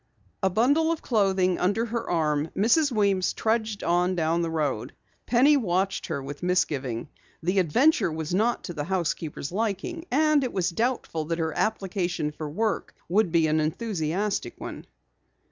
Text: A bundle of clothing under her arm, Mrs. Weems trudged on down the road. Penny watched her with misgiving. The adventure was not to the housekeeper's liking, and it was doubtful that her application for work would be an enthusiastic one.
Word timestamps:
A 0.41 0.49
bundle 0.49 0.91
of 0.91 1.03
clothing 1.03 1.59
under 1.59 1.85
her 1.85 2.09
arm, 2.09 2.49
Mrs. 2.57 2.91
Weems 2.91 3.33
trudged 3.33 3.83
on 3.83 4.15
down 4.15 4.41
the 4.41 4.49
road. 4.49 4.93
Penny 5.27 5.55
watched 5.57 6.07
her 6.07 6.23
with 6.23 6.41
misgiving. 6.41 7.07
The 7.43 7.59
adventure 7.59 8.11
was 8.11 8.33
not 8.33 8.63
to 8.63 8.73
the 8.73 8.85
housekeeper's 8.85 9.51
liking, 9.51 10.05
and 10.09 10.43
it 10.43 10.53
was 10.53 10.71
doubtful 10.71 11.25
that 11.25 11.37
her 11.37 11.55
application 11.55 12.31
for 12.31 12.49
work 12.49 12.95
would 13.09 13.31
be 13.31 13.45
an 13.45 13.59
enthusiastic 13.59 14.59
one. 14.59 14.87